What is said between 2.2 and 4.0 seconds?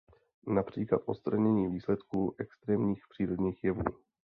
extrémních přírodních jevů.